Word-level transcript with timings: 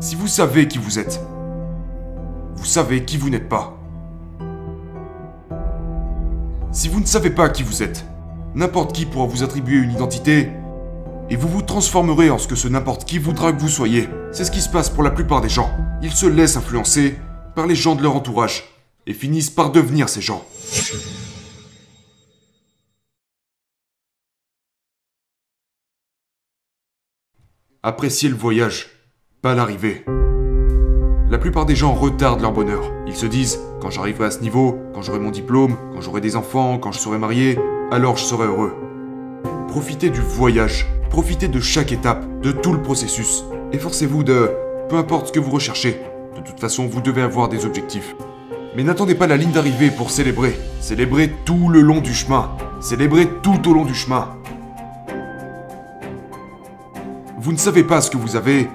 Si 0.00 0.16
vous 0.16 0.26
savez 0.26 0.66
qui 0.66 0.78
vous 0.78 0.98
êtes, 0.98 1.20
vous 2.56 2.64
savez 2.64 3.04
qui 3.04 3.16
vous 3.16 3.30
n'êtes 3.30 3.48
pas. 3.48 3.78
Si 6.72 6.88
vous 6.88 6.98
ne 6.98 7.06
savez 7.06 7.30
pas 7.30 7.48
qui 7.48 7.62
vous 7.62 7.84
êtes, 7.84 8.04
n'importe 8.56 8.92
qui 8.92 9.06
pourra 9.06 9.26
vous 9.26 9.44
attribuer 9.44 9.78
une 9.78 9.92
identité 9.92 10.50
et 11.30 11.36
vous 11.36 11.48
vous 11.48 11.62
transformerez 11.62 12.28
en 12.28 12.38
ce 12.38 12.48
que 12.48 12.56
ce 12.56 12.66
n'importe 12.66 13.04
qui 13.04 13.18
voudra 13.18 13.52
que 13.52 13.60
vous 13.60 13.68
soyez. 13.68 14.08
C'est 14.32 14.44
ce 14.44 14.50
qui 14.50 14.60
se 14.60 14.68
passe 14.68 14.90
pour 14.90 15.04
la 15.04 15.12
plupart 15.12 15.40
des 15.40 15.48
gens. 15.48 15.70
Ils 16.02 16.12
se 16.12 16.26
laissent 16.26 16.56
influencer 16.56 17.16
par 17.54 17.68
les 17.68 17.76
gens 17.76 17.94
de 17.94 18.02
leur 18.02 18.16
entourage 18.16 18.64
et 19.06 19.14
finissent 19.14 19.50
par 19.50 19.70
devenir 19.70 20.08
ces 20.08 20.20
gens. 20.20 20.44
Appréciez 27.84 28.28
le 28.28 28.34
voyage, 28.34 28.93
l'arrivée. 29.52 30.04
La 31.28 31.36
plupart 31.36 31.66
des 31.66 31.76
gens 31.76 31.92
retardent 31.92 32.40
leur 32.40 32.52
bonheur. 32.52 32.90
Ils 33.06 33.16
se 33.16 33.26
disent, 33.26 33.60
quand 33.80 33.90
j'arriverai 33.90 34.26
à 34.26 34.30
ce 34.30 34.40
niveau, 34.40 34.78
quand 34.94 35.02
j'aurai 35.02 35.18
mon 35.18 35.30
diplôme, 35.30 35.76
quand 35.92 36.00
j'aurai 36.00 36.22
des 36.22 36.36
enfants, 36.36 36.78
quand 36.78 36.92
je 36.92 37.00
serai 37.00 37.18
marié, 37.18 37.58
alors 37.90 38.16
je 38.16 38.24
serai 38.24 38.46
heureux. 38.46 38.72
Profitez 39.68 40.08
du 40.08 40.20
voyage, 40.20 40.86
profitez 41.10 41.48
de 41.48 41.60
chaque 41.60 41.92
étape, 41.92 42.24
de 42.40 42.52
tout 42.52 42.72
le 42.72 42.80
processus. 42.80 43.44
Efforcez-vous 43.72 44.22
de... 44.22 44.50
peu 44.88 44.96
importe 44.96 45.26
ce 45.26 45.32
que 45.32 45.40
vous 45.40 45.50
recherchez. 45.50 46.00
De 46.36 46.40
toute 46.40 46.60
façon, 46.60 46.86
vous 46.86 47.00
devez 47.00 47.22
avoir 47.22 47.48
des 47.48 47.66
objectifs. 47.66 48.14
Mais 48.76 48.82
n'attendez 48.82 49.14
pas 49.14 49.26
la 49.26 49.36
ligne 49.36 49.52
d'arrivée 49.52 49.90
pour 49.90 50.10
célébrer. 50.10 50.58
Célébrez 50.80 51.30
tout 51.44 51.68
le 51.68 51.80
long 51.80 52.00
du 52.00 52.14
chemin. 52.14 52.50
Célébrez 52.80 53.28
tout 53.42 53.68
au 53.68 53.74
long 53.74 53.84
du 53.84 53.94
chemin. 53.94 54.28
Vous 57.38 57.52
ne 57.52 57.58
savez 57.58 57.84
pas 57.84 58.00
ce 58.00 58.10
que 58.10 58.16
vous 58.16 58.36
avez 58.36 58.68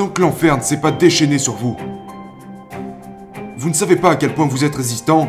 tant 0.00 0.08
que 0.08 0.22
l'enfer 0.22 0.56
ne 0.56 0.62
s'est 0.62 0.80
pas 0.80 0.92
déchaîné 0.92 1.36
sur 1.36 1.52
vous. 1.52 1.76
Vous 3.58 3.68
ne 3.68 3.74
savez 3.74 3.96
pas 3.96 4.12
à 4.12 4.16
quel 4.16 4.34
point 4.34 4.46
vous 4.46 4.64
êtes 4.64 4.74
résistant 4.74 5.28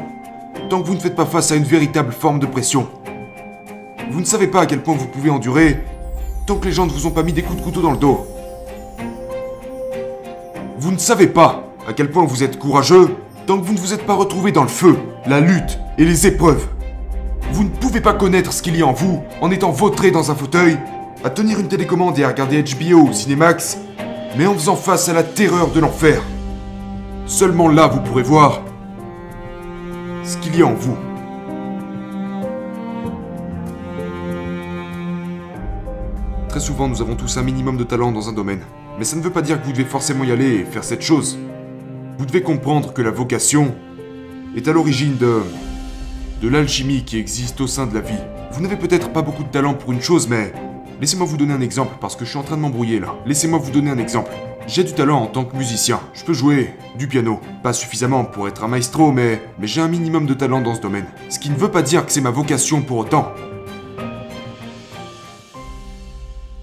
tant 0.70 0.82
que 0.82 0.88
vous 0.88 0.94
ne 0.94 1.00
faites 1.02 1.18
pas 1.18 1.26
face 1.26 1.52
à 1.52 1.58
une 1.58 1.66
véritable 1.66 2.14
forme 2.14 2.40
de 2.40 2.46
pression. 2.46 2.88
Vous 4.12 4.22
ne 4.22 4.26
savez 4.26 4.48
pas 4.48 4.62
à 4.62 4.66
quel 4.66 4.82
point 4.82 4.96
vous 4.96 5.08
pouvez 5.08 5.30
endurer 5.30 5.84
tant 6.48 6.56
que 6.56 6.68
les 6.68 6.72
gens 6.72 6.86
ne 6.86 6.92
vous 6.92 7.06
ont 7.06 7.12
pas 7.12 7.22
mis 7.22 7.34
des 7.34 7.42
coups 7.42 7.60
de 7.60 7.64
couteau 7.64 7.82
dans 7.82 7.92
le 7.92 7.98
dos. 7.98 8.26
Vous 10.78 10.94
ne 10.94 10.98
savez 10.98 11.28
pas 11.28 11.66
à 11.86 11.92
quel 11.92 12.10
point 12.10 12.24
vous 12.24 12.42
êtes 12.42 12.58
courageux 12.58 13.18
tant 13.48 13.60
que 13.60 13.66
vous 13.66 13.74
ne 13.74 13.78
vous 13.78 13.94
êtes 13.94 14.06
pas 14.06 14.14
retrouvé 14.14 14.54
dans 14.54 14.64
le 14.64 14.70
feu, 14.70 14.98
la 15.26 15.42
lutte 15.42 15.80
et 15.98 16.06
les 16.06 16.28
épreuves. 16.28 16.66
Vous 17.52 17.66
ne 17.66 17.70
pouvez 17.70 18.00
pas 18.00 18.14
connaître 18.14 18.54
ce 18.54 18.62
qu'il 18.62 18.78
y 18.78 18.84
a 18.84 18.88
en 18.88 18.94
vous 18.94 19.22
en 19.42 19.52
étant 19.52 19.72
vautré 19.72 20.12
dans 20.12 20.32
un 20.32 20.36
fauteuil, 20.36 20.78
à 21.26 21.30
tenir 21.30 21.60
une 21.60 21.68
télécommande 21.68 22.18
et 22.20 22.24
à 22.24 22.30
regarder 22.30 22.64
HBO 22.64 23.10
ou 23.10 23.12
Cinemax, 23.12 23.78
mais 24.38 24.48
en 24.48 24.54
faisant 24.54 24.76
face 24.76 25.10
à 25.10 25.14
la 25.14 25.24
terreur 25.24 25.72
de 25.72 25.80
l'enfer. 25.80 26.22
Seulement 27.26 27.68
là 27.68 27.88
vous 27.88 28.02
pourrez 28.02 28.24
voir 28.24 28.62
ce 30.24 30.38
qu'il 30.38 30.58
y 30.58 30.62
a 30.62 30.66
en 30.66 30.74
vous. 30.74 30.98
Très 36.50 36.60
souvent, 36.60 36.90
nous 36.90 37.02
avons 37.02 37.16
tous 37.16 37.38
un 37.38 37.44
minimum 37.44 37.78
de 37.78 37.86
talent 37.86 38.12
dans 38.12 38.28
un 38.28 38.34
domaine. 38.34 38.60
Mais 39.00 39.06
ça 39.06 39.16
ne 39.16 39.22
veut 39.22 39.30
pas 39.30 39.42
dire 39.42 39.60
que 39.60 39.66
vous 39.66 39.72
devez 39.72 39.86
forcément 39.86 40.26
y 40.26 40.32
aller 40.32 40.56
et 40.56 40.66
faire 40.66 40.84
cette 40.84 41.02
chose. 41.02 41.40
Vous 42.18 42.26
devez 42.26 42.42
comprendre 42.42 42.94
que 42.94 43.02
la 43.02 43.10
vocation 43.10 43.74
est 44.56 44.68
à 44.68 44.74
l'origine 44.74 45.16
de... 45.18 45.42
de 46.42 46.50
l'alchimie 46.50 47.04
qui 47.06 47.18
existe 47.18 47.62
au 47.62 47.68
sein 47.68 47.88
de 47.88 47.94
la 47.94 48.02
vie. 48.02 48.20
Vous 48.52 48.62
n'avez 48.62 48.76
peut-être 48.76 49.14
pas 49.14 49.22
beaucoup 49.22 49.44
de 49.44 49.50
talent 49.50 49.74
pour 49.74 49.94
une 49.94 50.02
chose, 50.02 50.28
mais... 50.28 50.52
Laissez-moi 51.02 51.26
vous 51.26 51.38
donner 51.38 51.56
un 51.56 51.62
exemple 51.62 51.96
parce 52.00 52.16
que 52.16 52.26
je 52.26 52.30
suis 52.30 52.38
en 52.38 52.44
train 52.44 52.58
de 52.58 52.62
m'embrouiller 52.62 53.00
là. 53.00 53.16
Laissez-moi 53.26 53.58
vous 53.58 53.72
donner 53.72 53.90
un 53.90 53.98
exemple. 53.98 54.30
J'ai 54.68 54.84
du 54.84 54.94
talent 54.94 55.24
en 55.24 55.26
tant 55.26 55.46
que 55.46 55.58
musicien. 55.58 56.00
Je 56.14 56.24
peux 56.24 56.34
jouer 56.34 56.76
du 56.96 57.08
piano. 57.08 57.40
Pas 57.64 57.74
suffisamment 57.74 58.24
pour 58.24 58.48
être 58.48 58.64
un 58.64 58.68
maestro, 58.68 59.12
mais, 59.12 59.42
j'ai 59.64 59.82
un 59.82 59.88
minimum 59.88 60.28
de 60.28 60.36
talent 60.36 60.62
dans 60.62 60.76
ce 60.76 60.80
domaine. 60.80 61.08
Ce 61.28 61.40
qui 61.40 61.50
ne 61.50 61.56
veut 61.56 61.72
pas 61.72 61.82
dire 61.82 62.06
que 62.06 62.12
c'est 62.12 62.22
ma 62.22 62.30
vocation 62.30 62.84
pour 62.84 62.98
autant. 63.00 63.32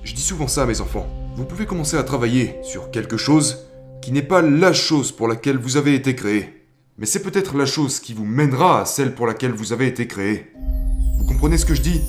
Je 0.04 0.14
dis 0.14 0.22
souvent 0.22 0.46
ça 0.46 0.62
à 0.62 0.66
mes 0.66 0.80
enfants. 0.80 1.08
Vous 1.34 1.44
pouvez 1.44 1.66
commencer 1.66 1.96
à 1.96 2.04
travailler 2.04 2.60
sur 2.62 2.92
quelque 2.92 3.16
chose 3.16 3.66
qui 4.00 4.12
n'est 4.12 4.22
pas 4.22 4.40
la 4.40 4.72
chose 4.72 5.10
pour 5.10 5.26
laquelle 5.26 5.58
vous 5.58 5.76
avez 5.76 5.96
été 5.96 6.14
créé. 6.14 6.64
Mais 6.96 7.06
c'est 7.06 7.24
peut-être 7.24 7.56
la 7.56 7.66
chose 7.66 7.98
qui 7.98 8.14
vous 8.14 8.24
mènera 8.24 8.82
à 8.82 8.84
celle 8.84 9.16
pour 9.16 9.26
laquelle 9.26 9.50
vous 9.50 9.72
avez 9.72 9.88
été 9.88 10.06
créé. 10.06 10.52
Vous 11.18 11.26
comprenez 11.26 11.58
ce 11.58 11.66
que 11.66 11.74
je 11.74 11.82
dis? 11.82 12.00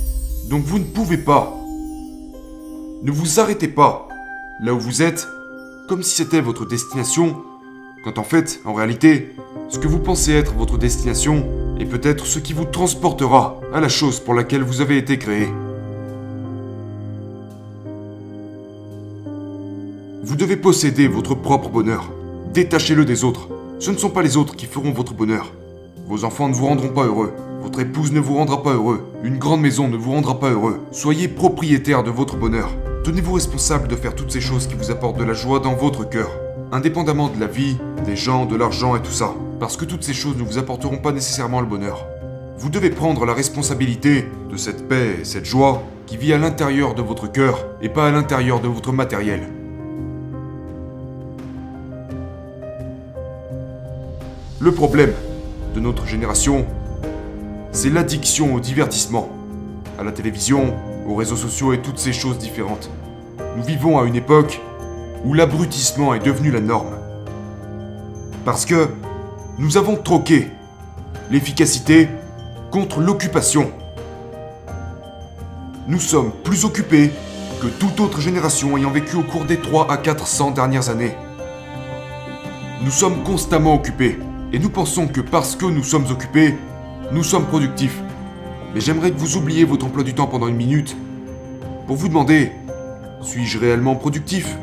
Donc 0.47 0.63
vous 0.63 0.77
ne 0.77 0.83
pouvez 0.83 1.17
pas. 1.17 1.58
Ne 3.01 3.11
vous 3.11 3.39
arrêtez 3.39 3.69
pas 3.69 4.09
là 4.59 4.73
où 4.73 4.79
vous 4.79 5.01
êtes 5.01 5.25
comme 5.87 6.03
si 6.03 6.17
c'était 6.17 6.41
votre 6.41 6.65
destination, 6.65 7.37
quand 8.03 8.17
en 8.17 8.25
fait, 8.25 8.59
en 8.65 8.73
réalité, 8.73 9.33
ce 9.69 9.79
que 9.79 9.87
vous 9.87 9.99
pensez 9.99 10.33
être 10.33 10.53
votre 10.53 10.77
destination 10.77 11.45
est 11.79 11.85
peut-être 11.85 12.25
ce 12.25 12.39
qui 12.39 12.51
vous 12.51 12.65
transportera 12.65 13.61
à 13.73 13.79
la 13.79 13.87
chose 13.87 14.19
pour 14.19 14.33
laquelle 14.33 14.63
vous 14.63 14.81
avez 14.81 14.97
été 14.97 15.17
créé. 15.17 15.47
Vous 20.21 20.35
devez 20.35 20.57
posséder 20.57 21.07
votre 21.07 21.35
propre 21.35 21.69
bonheur. 21.69 22.11
Détachez-le 22.53 23.05
des 23.05 23.23
autres. 23.23 23.47
Ce 23.79 23.91
ne 23.91 23.97
sont 23.97 24.09
pas 24.09 24.23
les 24.23 24.35
autres 24.35 24.57
qui 24.57 24.65
feront 24.65 24.91
votre 24.91 25.13
bonheur. 25.13 25.53
Vos 26.05 26.25
enfants 26.25 26.49
ne 26.49 26.53
vous 26.53 26.65
rendront 26.65 26.89
pas 26.89 27.05
heureux. 27.05 27.31
Votre 27.63 27.79
épouse 27.79 28.11
ne 28.11 28.19
vous 28.19 28.35
rendra 28.35 28.61
pas 28.61 28.73
heureux. 28.73 29.05
Une 29.23 29.37
grande 29.37 29.61
maison 29.61 29.87
ne 29.87 29.95
vous 29.95 30.11
rendra 30.11 30.37
pas 30.37 30.49
heureux. 30.49 30.81
Soyez 30.91 31.29
propriétaire 31.29 32.03
de 32.03 32.11
votre 32.11 32.35
bonheur. 32.35 32.69
Tenez-vous 33.03 33.33
responsable 33.33 33.87
de 33.87 33.95
faire 33.95 34.13
toutes 34.13 34.31
ces 34.31 34.41
choses 34.41 34.67
qui 34.67 34.75
vous 34.75 34.91
apportent 34.91 35.17
de 35.17 35.23
la 35.23 35.33
joie 35.33 35.59
dans 35.59 35.73
votre 35.73 36.07
cœur, 36.07 36.29
indépendamment 36.73 37.29
de 37.29 37.39
la 37.39 37.47
vie, 37.47 37.77
des 38.05 38.17
gens, 38.17 38.45
de 38.45 38.57
l'argent 38.57 38.95
et 38.97 39.01
tout 39.01 39.11
ça, 39.11 39.33
parce 39.57 39.77
que 39.77 39.85
toutes 39.85 40.03
ces 40.03 40.13
choses 40.13 40.35
ne 40.35 40.43
vous 40.43 40.57
apporteront 40.57 40.97
pas 40.97 41.13
nécessairement 41.13 41.61
le 41.61 41.65
bonheur. 41.65 42.05
Vous 42.57 42.69
devez 42.69 42.89
prendre 42.89 43.25
la 43.25 43.33
responsabilité 43.33 44.25
de 44.51 44.57
cette 44.57 44.89
paix 44.89 45.19
et 45.21 45.23
cette 45.23 45.45
joie 45.45 45.83
qui 46.07 46.17
vit 46.17 46.33
à 46.33 46.37
l'intérieur 46.37 46.93
de 46.93 47.01
votre 47.01 47.31
cœur 47.31 47.65
et 47.81 47.87
pas 47.87 48.05
à 48.05 48.11
l'intérieur 48.11 48.59
de 48.59 48.67
votre 48.67 48.91
matériel. 48.91 49.47
Le 54.59 54.71
problème 54.73 55.13
de 55.73 55.79
notre 55.79 56.05
génération, 56.05 56.65
c'est 57.71 57.89
l'addiction 57.89 58.53
au 58.53 58.59
divertissement, 58.59 59.29
à 59.97 60.03
la 60.03 60.11
télévision, 60.11 60.73
aux 61.09 61.15
réseaux 61.15 61.35
sociaux 61.35 61.73
et 61.73 61.81
toutes 61.81 61.97
ces 61.97 62.13
choses 62.13 62.37
différentes. 62.37 62.89
Nous 63.57 63.63
vivons 63.63 63.99
à 63.99 64.05
une 64.05 64.15
époque 64.15 64.61
où 65.25 65.33
l'abrutissement 65.33 66.13
est 66.13 66.23
devenu 66.23 66.51
la 66.51 66.61
norme. 66.61 66.95
Parce 68.45 68.65
que 68.65 68.89
nous 69.57 69.77
avons 69.77 69.95
troqué 69.95 70.47
l'efficacité 71.31 72.07
contre 72.71 72.99
l'occupation. 72.99 73.71
Nous 75.87 75.99
sommes 75.99 76.31
plus 76.43 76.65
occupés 76.65 77.11
que 77.61 77.67
toute 77.67 77.99
autre 77.99 78.21
génération 78.21 78.77
ayant 78.77 78.91
vécu 78.91 79.17
au 79.17 79.23
cours 79.23 79.45
des 79.45 79.57
3 79.57 79.91
à 79.91 79.97
400 79.97 80.51
dernières 80.51 80.89
années. 80.89 81.15
Nous 82.81 82.91
sommes 82.91 83.23
constamment 83.23 83.73
occupés, 83.73 84.19
et 84.53 84.59
nous 84.59 84.69
pensons 84.69 85.07
que 85.07 85.19
parce 85.19 85.55
que 85.55 85.65
nous 85.65 85.83
sommes 85.83 86.09
occupés, 86.09 86.55
nous 87.11 87.23
sommes 87.23 87.45
productifs. 87.45 87.99
Mais 88.73 88.81
j'aimerais 88.81 89.11
que 89.11 89.17
vous 89.17 89.37
oubliez 89.37 89.63
votre 89.63 89.85
emploi 89.85 90.03
du 90.03 90.13
temps 90.13 90.27
pendant 90.27 90.47
une 90.47 90.55
minute 90.55 90.95
pour 91.87 91.95
vous 91.95 92.07
demander 92.07 92.51
suis-je 93.23 93.57
réellement 93.57 93.95
productif? 93.95 94.55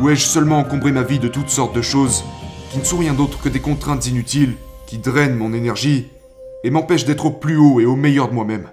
Ou 0.00 0.08
ai-je 0.08 0.24
seulement 0.24 0.58
encombré 0.58 0.92
ma 0.92 1.02
vie 1.02 1.18
de 1.18 1.28
toutes 1.28 1.50
sortes 1.50 1.76
de 1.76 1.82
choses 1.82 2.24
qui 2.72 2.78
ne 2.78 2.84
sont 2.84 2.98
rien 2.98 3.14
d'autre 3.14 3.40
que 3.40 3.48
des 3.48 3.60
contraintes 3.60 4.06
inutiles 4.06 4.54
qui 4.86 4.98
drainent 4.98 5.36
mon 5.36 5.52
énergie 5.52 6.06
et 6.64 6.70
m'empêchent 6.70 7.04
d'être 7.04 7.26
au 7.26 7.30
plus 7.30 7.56
haut 7.56 7.80
et 7.80 7.86
au 7.86 7.96
meilleur 7.96 8.28
de 8.28 8.34
moi-même? 8.34 8.70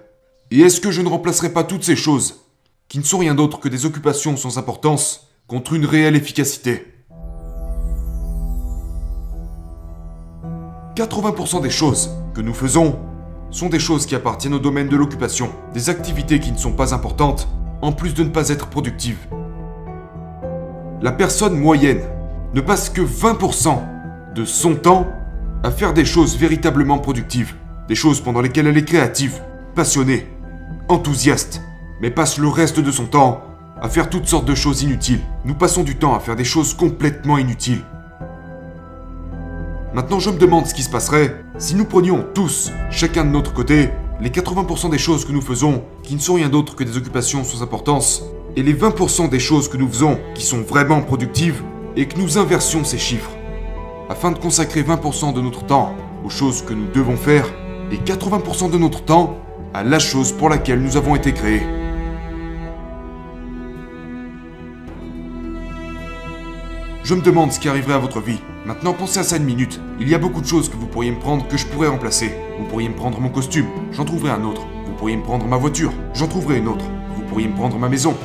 Et 0.50 0.60
est-ce 0.60 0.80
que 0.80 0.90
je 0.90 1.02
ne 1.02 1.08
remplacerai 1.08 1.52
pas 1.52 1.64
toutes 1.64 1.84
ces 1.84 1.96
choses 1.96 2.46
qui 2.88 2.98
ne 2.98 3.04
sont 3.04 3.18
rien 3.18 3.34
d'autre 3.34 3.60
que 3.60 3.68
des 3.68 3.86
occupations 3.86 4.36
sans 4.36 4.56
importance 4.58 5.28
contre 5.46 5.74
une 5.74 5.86
réelle 5.86 6.16
efficacité? 6.16 6.93
80% 10.94 11.60
des 11.60 11.70
choses 11.70 12.10
que 12.34 12.40
nous 12.40 12.54
faisons 12.54 12.96
sont 13.50 13.68
des 13.68 13.80
choses 13.80 14.06
qui 14.06 14.14
appartiennent 14.14 14.54
au 14.54 14.60
domaine 14.60 14.88
de 14.88 14.96
l'occupation, 14.96 15.50
des 15.72 15.90
activités 15.90 16.38
qui 16.38 16.52
ne 16.52 16.56
sont 16.56 16.72
pas 16.72 16.94
importantes, 16.94 17.48
en 17.82 17.90
plus 17.90 18.14
de 18.14 18.22
ne 18.22 18.28
pas 18.28 18.48
être 18.48 18.68
productives. 18.68 19.18
La 21.02 21.10
personne 21.10 21.58
moyenne 21.58 22.00
ne 22.54 22.60
passe 22.60 22.90
que 22.90 23.00
20% 23.00 23.76
de 24.36 24.44
son 24.44 24.76
temps 24.76 25.08
à 25.64 25.72
faire 25.72 25.94
des 25.94 26.04
choses 26.04 26.36
véritablement 26.36 26.98
productives, 26.98 27.54
des 27.88 27.96
choses 27.96 28.20
pendant 28.20 28.40
lesquelles 28.40 28.68
elle 28.68 28.78
est 28.78 28.84
créative, 28.84 29.40
passionnée, 29.74 30.28
enthousiaste, 30.88 31.60
mais 32.00 32.10
passe 32.10 32.38
le 32.38 32.48
reste 32.48 32.78
de 32.78 32.92
son 32.92 33.06
temps 33.06 33.42
à 33.82 33.88
faire 33.88 34.08
toutes 34.08 34.26
sortes 34.26 34.46
de 34.46 34.54
choses 34.54 34.82
inutiles. 34.82 35.20
Nous 35.44 35.54
passons 35.54 35.82
du 35.82 35.96
temps 35.96 36.14
à 36.14 36.20
faire 36.20 36.36
des 36.36 36.44
choses 36.44 36.72
complètement 36.72 37.38
inutiles. 37.38 37.82
Maintenant, 39.94 40.18
je 40.18 40.30
me 40.30 40.38
demande 40.38 40.66
ce 40.66 40.74
qui 40.74 40.82
se 40.82 40.90
passerait 40.90 41.44
si 41.56 41.76
nous 41.76 41.84
prenions 41.84 42.26
tous, 42.34 42.72
chacun 42.90 43.24
de 43.24 43.30
notre 43.30 43.54
côté, 43.54 43.90
les 44.20 44.30
80% 44.30 44.90
des 44.90 44.98
choses 44.98 45.24
que 45.24 45.30
nous 45.30 45.40
faisons, 45.40 45.84
qui 46.02 46.16
ne 46.16 46.20
sont 46.20 46.34
rien 46.34 46.48
d'autre 46.48 46.74
que 46.74 46.82
des 46.82 46.96
occupations 46.96 47.44
sans 47.44 47.62
importance, 47.62 48.24
et 48.56 48.64
les 48.64 48.74
20% 48.74 49.28
des 49.28 49.38
choses 49.38 49.68
que 49.68 49.76
nous 49.76 49.88
faisons 49.88 50.18
qui 50.34 50.44
sont 50.44 50.62
vraiment 50.62 51.00
productives 51.00 51.62
et 51.94 52.08
que 52.08 52.18
nous 52.18 52.38
inversions 52.38 52.82
ces 52.82 52.98
chiffres 52.98 53.30
afin 54.08 54.32
de 54.32 54.38
consacrer 54.38 54.82
20% 54.82 55.32
de 55.32 55.40
notre 55.40 55.64
temps 55.64 55.94
aux 56.24 56.28
choses 56.28 56.62
que 56.62 56.74
nous 56.74 56.86
devons 56.92 57.16
faire 57.16 57.46
et 57.90 57.96
80% 57.96 58.70
de 58.70 58.78
notre 58.78 59.02
temps 59.04 59.38
à 59.72 59.82
la 59.82 59.98
chose 59.98 60.32
pour 60.32 60.48
laquelle 60.48 60.80
nous 60.80 60.96
avons 60.96 61.14
été 61.14 61.32
créés. 61.32 61.62
Je 67.04 67.14
me 67.14 67.22
demande 67.22 67.52
ce 67.52 67.60
qui 67.60 67.68
arriverait 67.68 67.94
à 67.94 67.98
votre 67.98 68.20
vie. 68.20 68.40
Maintenant, 68.66 68.94
pensez 68.94 69.18
à 69.18 69.24
ça 69.24 69.36
une 69.36 69.44
minute. 69.44 69.78
Il 70.00 70.08
y 70.08 70.14
a 70.14 70.18
beaucoup 70.18 70.40
de 70.40 70.46
choses 70.46 70.70
que 70.70 70.76
vous 70.76 70.86
pourriez 70.86 71.10
me 71.10 71.18
prendre 71.18 71.46
que 71.46 71.58
je 71.58 71.66
pourrais 71.66 71.88
remplacer. 71.88 72.34
Vous 72.58 72.64
pourriez 72.64 72.88
me 72.88 72.94
prendre 72.94 73.20
mon 73.20 73.28
costume, 73.28 73.66
j'en 73.92 74.06
trouverai 74.06 74.30
un 74.30 74.42
autre. 74.42 74.62
Vous 74.86 74.92
pourriez 74.94 75.18
me 75.18 75.22
prendre 75.22 75.46
ma 75.46 75.58
voiture, 75.58 75.92
j'en 76.14 76.28
trouverai 76.28 76.58
une 76.58 76.68
autre. 76.68 76.86
Vous 77.14 77.22
pourriez 77.24 77.46
me 77.46 77.54
prendre 77.54 77.78
ma 77.78 77.90
maison, 77.90 78.16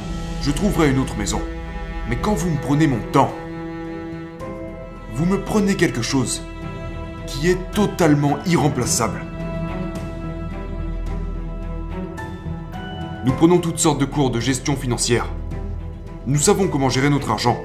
je 0.42 0.52
trouverai 0.52 0.92
une 0.92 1.00
autre 1.00 1.18
maison. 1.18 1.42
Mais 2.08 2.16
quand 2.16 2.36
vous 2.36 2.50
me 2.52 2.62
prenez 2.62 2.88
mon 2.88 3.00
temps, 3.12 3.34
vous 5.14 5.26
me 5.26 5.42
prenez 5.42 5.76
quelque 5.76 6.02
chose 6.02 6.42
qui 7.28 7.50
est 7.50 7.72
totalement 7.74 8.38
irremplaçable. 8.46 9.26
Nous 13.26 13.34
prenons 13.34 13.58
toutes 13.58 13.80
sortes 13.80 14.00
de 14.00 14.06
cours 14.06 14.30
de 14.30 14.40
gestion 14.40 14.78
financière. 14.78 15.28
Nous 16.28 16.40
savons 16.40 16.70
comment 16.70 16.90
gérer 16.90 17.10
notre 17.10 17.30
argent. 17.30 17.60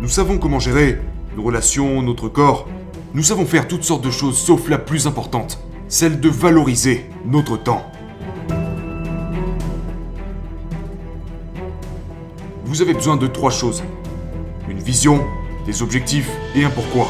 Nous 0.00 0.08
savons 0.08 0.38
comment 0.38 0.58
gérer 0.58 1.00
nos 1.36 1.42
relations, 1.42 2.02
notre 2.02 2.28
corps. 2.28 2.66
Nous 3.12 3.22
savons 3.22 3.44
faire 3.44 3.68
toutes 3.68 3.84
sortes 3.84 4.04
de 4.04 4.10
choses 4.10 4.38
sauf 4.38 4.68
la 4.68 4.78
plus 4.78 5.06
importante, 5.06 5.60
celle 5.86 6.18
de 6.18 6.28
valoriser 6.28 7.08
notre 7.26 7.56
temps. 7.56 7.82
Vous 12.64 12.82
avez 12.82 12.94
besoin 12.94 13.16
de 13.16 13.26
trois 13.26 13.50
choses. 13.50 13.84
Une 14.68 14.80
vision, 14.80 15.24
des 15.66 15.82
objectifs 15.82 16.30
et 16.54 16.64
un 16.64 16.70
pourquoi. 16.70 17.06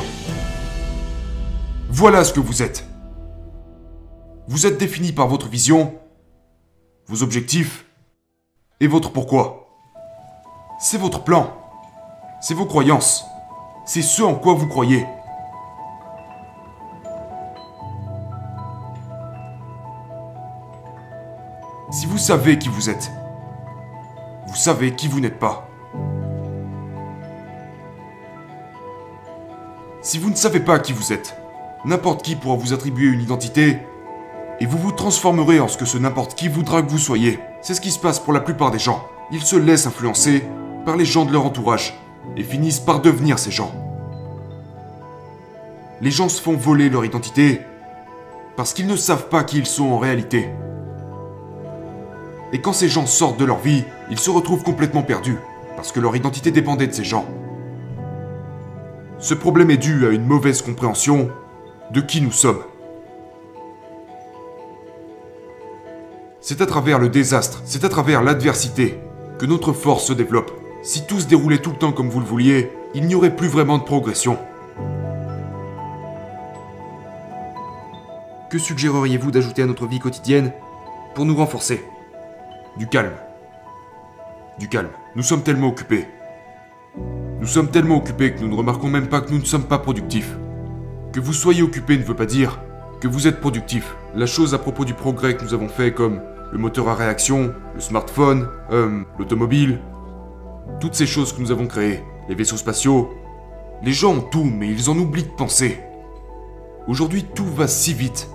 Voilà 1.89 2.25
ce 2.25 2.33
que 2.33 2.41
vous 2.41 2.63
êtes. 2.63 2.85
Vous 4.49 4.67
êtes 4.67 4.79
défini 4.79 5.13
par 5.13 5.29
votre 5.29 5.49
vision, 5.49 5.95
vos 7.07 7.23
objectifs 7.23 7.87
et 8.81 8.87
votre 8.87 9.11
pourquoi. 9.11 9.69
C'est 10.79 10.99
votre 10.99 11.25
plan. 11.25 11.53
C'est 12.41 12.55
vos 12.55 12.67
croyances. 12.67 13.25
C'est 13.89 14.03
ce 14.03 14.21
en 14.21 14.35
quoi 14.35 14.55
vous 14.55 14.67
croyez. 14.67 15.07
Si 21.93 22.07
vous 22.07 22.19
savez 22.19 22.59
qui 22.59 22.69
vous 22.69 22.91
êtes, 22.91 23.13
vous 24.49 24.57
savez 24.57 24.97
qui 24.97 25.07
vous 25.07 25.21
n'êtes 25.21 25.39
pas. 25.39 25.69
Si 30.03 30.19
vous 30.19 30.31
ne 30.31 30.35
savez 30.35 30.59
pas 30.59 30.81
qui 30.81 30.93
vous 30.93 31.13
êtes, 31.13 31.37
n'importe 31.85 32.23
qui 32.23 32.35
pourra 32.35 32.57
vous 32.57 32.73
attribuer 32.73 33.07
une 33.07 33.23
identité 33.23 33.79
et 34.59 34.67
vous 34.67 34.79
vous 34.79 34.93
transformerez 34.93 35.61
en 35.61 35.69
ce 35.69 35.79
que 35.79 35.85
ce 35.85 35.97
n'importe 35.97 36.35
qui 36.35 36.49
voudra 36.49 36.83
que 36.83 36.91
vous 36.91 36.99
soyez. 36.99 37.39
C'est 37.63 37.75
ce 37.75 37.81
qui 37.81 37.93
se 37.93 38.01
passe 38.01 38.19
pour 38.19 38.33
la 38.33 38.41
plupart 38.41 38.73
des 38.73 38.81
gens. 38.81 39.07
Ils 39.31 39.43
se 39.43 39.55
laissent 39.55 39.87
influencer 39.87 40.43
par 40.85 40.97
les 40.97 41.05
gens 41.05 41.25
de 41.25 41.33
leur 41.33 41.47
entourage 41.47 41.95
et 42.37 42.43
finissent 42.43 42.81
par 42.81 43.01
devenir 43.01 43.39
ces 43.39 43.51
gens. 43.51 43.73
Les 46.01 46.11
gens 46.11 46.29
se 46.29 46.41
font 46.41 46.57
voler 46.57 46.91
leur 46.91 47.05
identité 47.05 47.61
parce 48.57 48.73
qu'ils 48.73 48.87
ne 48.87 48.97
savent 48.97 49.29
pas 49.29 49.45
qui 49.45 49.59
ils 49.59 49.67
sont 49.67 49.87
en 49.87 49.99
réalité. 49.99 50.49
Et 52.53 52.61
quand 52.61 52.73
ces 52.73 52.89
gens 52.89 53.07
sortent 53.07 53.39
de 53.39 53.45
leur 53.45 53.59
vie, 53.59 53.85
ils 54.11 54.19
se 54.19 54.31
retrouvent 54.31 54.63
complètement 54.63 55.03
perdus 55.03 55.39
parce 55.77 55.93
que 55.93 56.01
leur 56.01 56.17
identité 56.17 56.51
dépendait 56.51 56.87
de 56.87 56.93
ces 56.93 57.05
gens. 57.05 57.27
Ce 59.19 59.35
problème 59.35 59.71
est 59.71 59.77
dû 59.77 60.07
à 60.07 60.11
une 60.11 60.27
mauvaise 60.27 60.63
compréhension 60.63 61.31
de 61.91 62.01
qui 62.01 62.21
nous 62.21 62.33
sommes. 62.33 62.63
C'est 66.41 66.61
à 66.61 66.67
travers 66.67 66.99
le 66.99 67.09
désastre, 67.09 67.63
c'est 67.65 67.85
à 67.85 67.89
travers 67.89 68.23
l'adversité 68.23 69.01
que 69.39 69.47
notre 69.47 69.73
force 69.73 70.05
se 70.05 70.13
développe. 70.13 70.53
Si 70.87 71.05
tout 71.05 71.19
se 71.19 71.27
déroulait 71.27 71.59
tout 71.59 71.73
le 71.73 71.77
temps 71.79 71.91
comme 71.91 72.09
vous 72.09 72.21
le 72.21 72.27
vouliez, 72.27 72.71
il 72.95 73.09
n'y 73.09 73.17
aurait 73.17 73.35
plus 73.35 73.49
vraiment 73.49 73.77
de 73.77 73.83
progression. 73.83 74.39
Que 78.49 78.57
suggéreriez-vous 78.57 79.33
d'ajouter 79.33 79.63
à 79.63 79.67
notre 79.67 79.89
vie 79.89 79.99
quotidienne 79.99 80.53
pour 81.17 81.25
nous 81.25 81.35
renforcer? 81.35 81.85
Du 82.77 82.87
calme. 82.87 83.17
Du 84.61 84.69
calme. 84.69 84.91
Nous 85.17 85.25
sommes 85.25 85.43
tellement 85.43 85.71
occupés. 85.71 86.07
Nous 87.41 87.49
sommes 87.49 87.73
tellement 87.73 87.97
occupés 87.97 88.33
que 88.33 88.41
nous 88.41 88.49
ne 88.49 88.55
remarquons 88.55 88.89
même 88.89 89.09
pas 89.09 89.23
que 89.23 89.33
nous 89.33 89.41
ne 89.41 89.45
sommes 89.45 89.67
pas 89.67 89.81
productifs. 89.81 90.37
Que 91.13 91.19
vous 91.19 91.33
soyez 91.33 91.65
occupé 91.65 91.99
ne 91.99 92.05
veut 92.05 92.15
pas 92.15 92.27
dire 92.27 92.61
que 93.01 93.09
vous 93.09 93.27
êtes 93.27 93.41
productif. 93.41 93.97
La 94.15 94.27
chose 94.27 94.55
à 94.55 94.59
propos 94.59 94.85
du 94.85 94.95
progrès 94.95 95.37
que 95.37 95.43
nous 95.43 95.53
avons 95.53 95.69
fait 95.69 95.93
comme 95.93 96.21
le 96.53 96.59
moteur 96.59 96.89
à 96.89 96.95
réaction, 96.95 97.53
le 97.75 97.81
smartphone, 97.81 98.47
euh, 98.71 99.03
l'automobile, 99.19 99.81
toutes 100.81 100.95
ces 100.95 101.07
choses 101.07 101.33
que 101.33 101.41
nous 101.41 101.51
avons 101.51 101.67
créées, 101.67 102.03
les 102.29 102.35
vaisseaux 102.35 102.57
spatiaux. 102.57 103.11
Les 103.83 103.93
gens 103.93 104.15
ont 104.15 104.21
tout, 104.21 104.45
mais 104.45 104.69
ils 104.69 104.91
en 104.91 104.99
oublient 104.99 105.25
de 105.25 105.29
penser. 105.29 105.79
Aujourd'hui, 106.89 107.25
tout 107.25 107.47
va 107.47 107.67
si 107.67 107.95
vite. 107.95 108.31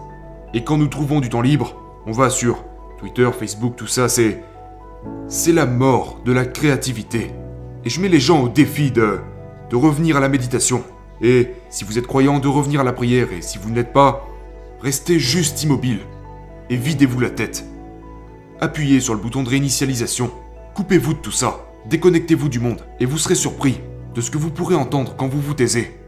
Et 0.54 0.64
quand 0.64 0.78
nous 0.78 0.88
trouvons 0.88 1.20
du 1.20 1.30
temps 1.30 1.42
libre, 1.42 1.76
on 2.06 2.12
va 2.12 2.30
sur 2.30 2.64
Twitter, 3.00 3.30
Facebook, 3.38 3.76
tout 3.76 3.88
ça, 3.88 4.10
c'est. 4.10 4.44
C'est 5.28 5.54
la 5.54 5.66
mort 5.66 6.20
de 6.26 6.32
la 6.32 6.46
créativité. 6.46 7.32
Et 7.86 7.90
je 7.90 8.02
mets 8.02 8.10
les 8.10 8.20
gens 8.20 8.44
au 8.44 8.50
défi 8.50 8.92
de. 8.92 9.20
de 9.70 9.76
revenir 9.76 10.18
à 10.18 10.20
la 10.20 10.30
méditation. 10.30 10.84
Et 11.22 11.54
si 11.70 11.84
vous 11.84 11.98
êtes 11.98 12.08
croyant, 12.08 12.40
de 12.40 12.48
revenir 12.48 12.82
à 12.82 12.84
la 12.84 12.94
prière. 12.94 13.32
Et 13.32 13.42
si 13.42 13.58
vous 13.58 13.70
ne 13.70 13.76
l'êtes 13.76 13.94
pas, 13.94 14.28
restez 14.82 15.20
juste 15.20 15.64
immobile. 15.64 16.00
Et 16.70 16.76
videz-vous 16.76 17.20
la 17.20 17.30
tête. 17.30 17.66
Appuyez 18.60 19.00
sur 19.00 19.16
le 19.16 19.22
bouton 19.22 19.44
de 19.44 19.50
réinitialisation. 19.50 20.32
Coupez-vous 20.76 21.14
de 21.14 21.20
tout 21.20 21.32
ça. 21.32 21.71
Déconnectez-vous 21.90 22.50
du 22.50 22.60
monde. 22.60 22.86
Et 23.00 23.06
vous 23.06 23.18
serez 23.18 23.36
surpris 23.36 23.80
de 24.14 24.22
ce 24.22 24.32
que 24.32 24.38
vous 24.38 24.52
pourrez 24.52 24.76
entendre 24.76 25.16
quand 25.18 25.28
vous 25.28 25.42
vous 25.42 25.54
taisez. 25.54 26.01